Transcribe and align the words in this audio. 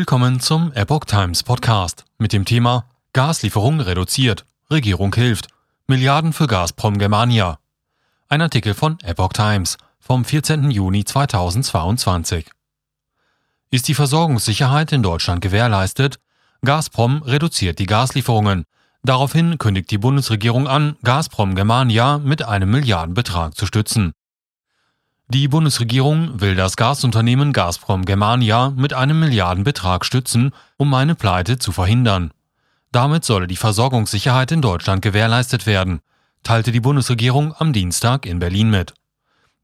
Willkommen 0.00 0.40
zum 0.40 0.72
Epoch 0.72 1.04
Times 1.04 1.42
Podcast 1.42 2.06
mit 2.16 2.32
dem 2.32 2.46
Thema 2.46 2.86
Gaslieferung 3.12 3.80
reduziert, 3.80 4.46
Regierung 4.70 5.14
hilft, 5.14 5.48
Milliarden 5.88 6.32
für 6.32 6.46
Gazprom 6.46 6.96
Germania. 6.96 7.58
Ein 8.26 8.40
Artikel 8.40 8.72
von 8.72 8.96
Epoch 9.02 9.34
Times 9.34 9.76
vom 9.98 10.24
14. 10.24 10.70
Juni 10.70 11.04
2022. 11.04 12.50
Ist 13.70 13.88
die 13.88 13.94
Versorgungssicherheit 13.94 14.90
in 14.92 15.02
Deutschland 15.02 15.42
gewährleistet? 15.42 16.18
Gazprom 16.62 17.22
reduziert 17.22 17.78
die 17.78 17.84
Gaslieferungen. 17.84 18.64
Daraufhin 19.02 19.58
kündigt 19.58 19.90
die 19.90 19.98
Bundesregierung 19.98 20.66
an, 20.66 20.96
Gazprom 21.02 21.54
Germania 21.54 22.16
mit 22.16 22.42
einem 22.42 22.70
Milliardenbetrag 22.70 23.54
zu 23.54 23.66
stützen. 23.66 24.14
Die 25.32 25.46
Bundesregierung 25.46 26.40
will 26.40 26.56
das 26.56 26.76
Gasunternehmen 26.76 27.52
Gazprom 27.52 28.04
Germania 28.04 28.70
mit 28.74 28.92
einem 28.92 29.20
Milliardenbetrag 29.20 30.04
stützen, 30.04 30.50
um 30.76 30.92
eine 30.92 31.14
Pleite 31.14 31.56
zu 31.56 31.70
verhindern. 31.70 32.32
Damit 32.90 33.24
solle 33.24 33.46
die 33.46 33.54
Versorgungssicherheit 33.54 34.50
in 34.50 34.60
Deutschland 34.60 35.02
gewährleistet 35.02 35.66
werden, 35.66 36.00
teilte 36.42 36.72
die 36.72 36.80
Bundesregierung 36.80 37.54
am 37.56 37.72
Dienstag 37.72 38.26
in 38.26 38.40
Berlin 38.40 38.70
mit. 38.70 38.92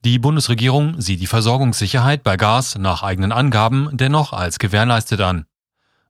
Die 0.05 0.21
Bundesregierung 0.21 1.01
sieht 1.01 1.21
die 1.21 1.27
Versorgungssicherheit 1.27 2.23
bei 2.23 2.37
Gas 2.37 2.79
nach 2.79 3.03
eigenen 3.03 3.33
Angaben 3.33 3.89
dennoch 3.93 4.33
als 4.33 4.61
gewährleistet 4.61 5.21
an. 5.21 5.47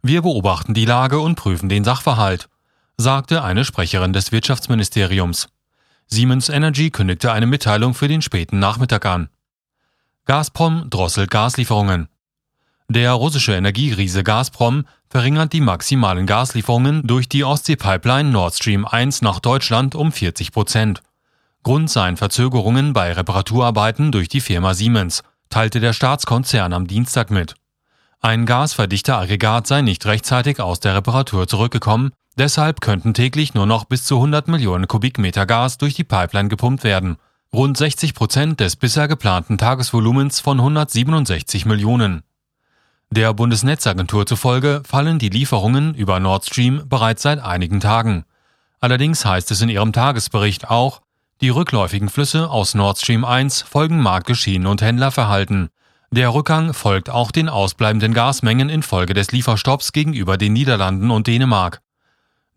Wir 0.03 0.21
beobachten 0.21 0.75
die 0.75 0.85
Lage 0.85 1.19
und 1.19 1.37
prüfen 1.37 1.71
den 1.71 1.83
Sachverhalt, 1.83 2.51
sagte 2.99 3.43
eine 3.43 3.65
Sprecherin 3.65 4.13
des 4.13 4.33
Wirtschaftsministeriums. 4.33 5.49
Siemens 6.09 6.51
Energy 6.51 6.91
kündigte 6.91 7.33
eine 7.33 7.47
Mitteilung 7.47 7.95
für 7.95 8.07
den 8.07 8.21
späten 8.21 8.59
Nachmittag 8.59 9.07
an. 9.07 9.31
Gazprom 10.27 10.91
drosselt 10.91 11.31
Gaslieferungen. 11.31 12.09
Der 12.89 13.13
russische 13.13 13.55
Energieriese 13.55 14.25
Gazprom 14.25 14.85
verringert 15.09 15.53
die 15.53 15.61
maximalen 15.61 16.27
Gaslieferungen 16.27 17.07
durch 17.07 17.29
die 17.29 17.45
Ostsee-Pipeline 17.45 18.31
Nord 18.31 18.57
Stream 18.57 18.85
1 18.85 19.23
nach 19.23 19.39
Deutschland 19.39 19.95
um 19.95 20.11
40 20.11 20.51
Prozent. 20.51 21.01
Grund 21.63 21.89
seien 21.91 22.17
Verzögerungen 22.17 22.93
bei 22.93 23.13
Reparaturarbeiten 23.13 24.11
durch 24.11 24.29
die 24.29 24.41
Firma 24.41 24.75
Siemens, 24.75 25.23
teilte 25.49 25.79
der 25.79 25.93
Staatskonzern 25.93 26.73
am 26.73 26.89
Dienstag 26.89 27.31
mit. 27.31 27.55
Ein 28.21 28.47
Gasverdichteraggregat 28.47 29.69
sei 29.69 29.83
nicht 29.83 30.07
rechtzeitig 30.07 30.59
aus 30.59 30.81
der 30.81 30.97
Reparatur 30.97 31.47
zurückgekommen, 31.47 32.11
deshalb 32.37 32.81
könnten 32.81 33.15
täglich 33.15 33.55
nur 33.55 33.67
noch 33.67 33.85
bis 33.85 34.05
zu 34.05 34.17
100 34.17 34.49
Millionen 34.49 34.89
Kubikmeter 34.89 35.47
Gas 35.47 35.79
durch 35.79 35.95
die 35.95 36.03
Pipeline 36.03 36.49
gepumpt 36.49 36.83
werden, 36.83 37.17
rund 37.57 37.79
60 37.79 38.13
Prozent 38.13 38.61
des 38.61 38.77
bisher 38.77 39.09
geplanten 39.09 39.57
Tagesvolumens 39.57 40.41
von 40.41 40.59
167 40.59 41.65
Millionen. 41.65 42.23
Der 43.11 43.33
Bundesnetzagentur 43.33 44.27
zufolge 44.27 44.83
fallen 44.87 45.19
die 45.19 45.31
Lieferungen 45.31 45.95
über 45.95 46.21
Nord 46.21 46.45
Stream 46.45 46.83
bereits 46.87 47.23
seit 47.23 47.39
einigen 47.39 47.81
Tagen. 47.81 48.27
Allerdings 48.79 49.25
heißt 49.25 49.51
es 49.53 49.63
in 49.63 49.71
ihrem 49.71 49.95
Tagesbericht 49.95 50.69
auch, 50.69 51.01
die 51.41 51.49
rückläufigen 51.49 52.11
Flüsse 52.11 52.51
aus 52.51 52.75
Nord 52.75 52.99
Stream 52.99 53.25
1 53.25 53.63
folgen 53.63 54.03
Marktgeschehen 54.03 54.67
und 54.67 54.83
Händlerverhalten. 54.83 55.71
Der 56.11 56.35
Rückgang 56.35 56.75
folgt 56.75 57.09
auch 57.09 57.31
den 57.31 57.49
ausbleibenden 57.49 58.13
Gasmengen 58.13 58.69
infolge 58.69 59.15
des 59.15 59.33
Lieferstopps 59.33 59.93
gegenüber 59.93 60.37
den 60.37 60.53
Niederlanden 60.53 61.11
und 61.11 61.27
Dänemark. 61.27 61.81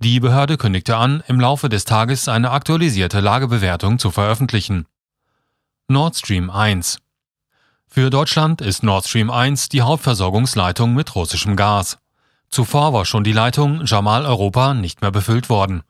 Die 0.01 0.21
Behörde 0.21 0.55
kündigte 0.55 0.95
an, 0.95 1.21
im 1.27 1.41
Laufe 1.41 1.67
des 1.67 1.83
Tages 1.83 2.29
eine 2.29 2.51
aktualisierte 2.51 3.19
Lagebewertung 3.19 3.99
zu 3.99 4.11
veröffentlichen. 4.11 4.85
Nord 5.89 6.15
Stream 6.15 6.49
1 6.49 6.99
Für 7.85 8.09
Deutschland 8.09 8.61
ist 8.61 8.81
Nord 8.81 9.05
Stream 9.05 9.29
1 9.29 9.67
die 9.67 9.81
Hauptversorgungsleitung 9.81 10.93
mit 10.93 11.15
russischem 11.15 11.57
Gas. 11.57 11.97
Zuvor 12.47 12.93
war 12.93 13.03
schon 13.03 13.25
die 13.25 13.33
Leitung 13.33 13.83
Jamal 13.83 14.25
Europa 14.25 14.73
nicht 14.73 15.01
mehr 15.01 15.11
befüllt 15.11 15.49
worden. 15.49 15.83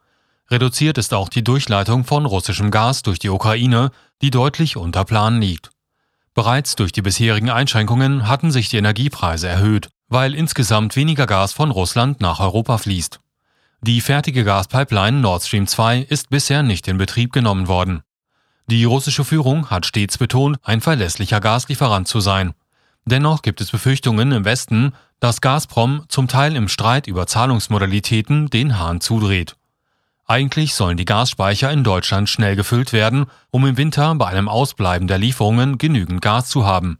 Reduziert 0.49 0.97
ist 0.97 1.13
auch 1.13 1.29
die 1.29 1.43
Durchleitung 1.43 2.03
von 2.03 2.25
russischem 2.25 2.71
Gas 2.71 3.03
durch 3.03 3.19
die 3.19 3.29
Ukraine, 3.29 3.91
die 4.23 4.31
deutlich 4.31 4.75
unter 4.75 5.05
Plan 5.05 5.39
liegt. 5.39 5.69
Bereits 6.33 6.75
durch 6.75 6.91
die 6.91 7.03
bisherigen 7.03 7.51
Einschränkungen 7.51 8.27
hatten 8.27 8.49
sich 8.49 8.69
die 8.69 8.77
Energiepreise 8.77 9.47
erhöht, 9.47 9.89
weil 10.07 10.33
insgesamt 10.33 10.95
weniger 10.95 11.27
Gas 11.27 11.53
von 11.53 11.69
Russland 11.69 12.21
nach 12.21 12.39
Europa 12.39 12.79
fließt. 12.79 13.19
Die 13.81 14.01
fertige 14.01 14.43
Gaspipeline 14.43 15.21
Nord 15.21 15.41
Stream 15.43 15.65
2 15.65 15.99
ist 16.01 16.29
bisher 16.29 16.63
nicht 16.63 16.89
in 16.89 16.97
Betrieb 16.97 17.31
genommen 17.31 17.69
worden. 17.69 18.01
Die 18.67 18.83
russische 18.83 19.23
Führung 19.23 19.69
hat 19.69 19.85
stets 19.85 20.17
betont, 20.17 20.57
ein 20.63 20.81
verlässlicher 20.81 21.39
Gaslieferant 21.39 22.05
zu 22.05 22.19
sein. 22.19 22.53
Dennoch 23.05 23.41
gibt 23.41 23.61
es 23.61 23.71
Befürchtungen 23.71 24.33
im 24.33 24.43
Westen, 24.43 24.93
dass 25.21 25.39
Gazprom 25.39 26.03
zum 26.09 26.27
Teil 26.27 26.57
im 26.57 26.67
Streit 26.67 27.07
über 27.07 27.25
Zahlungsmodalitäten 27.25 28.49
den 28.49 28.77
Hahn 28.77 28.99
zudreht. 28.99 29.55
Eigentlich 30.27 30.75
sollen 30.75 30.97
die 30.97 31.05
Gasspeicher 31.05 31.71
in 31.71 31.85
Deutschland 31.85 32.29
schnell 32.29 32.57
gefüllt 32.57 32.91
werden, 32.91 33.27
um 33.49 33.65
im 33.65 33.77
Winter 33.77 34.13
bei 34.15 34.27
einem 34.27 34.49
Ausbleiben 34.49 35.07
der 35.07 35.17
Lieferungen 35.17 35.77
genügend 35.77 36.21
Gas 36.21 36.49
zu 36.49 36.65
haben. 36.65 36.99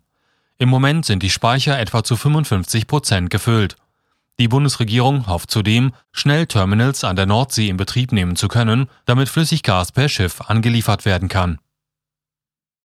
Im 0.58 0.70
Moment 0.70 1.06
sind 1.06 1.24
die 1.24 1.30
Speicher 1.30 1.78
etwa 1.78 2.06
zu 2.06 2.16
55 2.16 2.88
Prozent 2.88 3.30
gefüllt. 3.30 3.76
Die 4.40 4.48
Bundesregierung 4.48 5.28
hofft 5.28 5.52
zudem, 5.52 5.92
schnell 6.14 6.48
Terminals 6.48 7.04
an 7.04 7.16
der 7.18 7.26
Nordsee 7.26 7.68
in 7.68 7.78
Betrieb 7.78 8.14
nehmen 8.14 8.36
zu 8.36 8.48
können, 8.48 8.88
damit 9.06 9.30
Flüssiggas 9.30 9.92
per 9.92 10.08
Schiff 10.08 10.42
angeliefert 10.48 11.06
werden 11.06 11.28
kann 11.28 11.60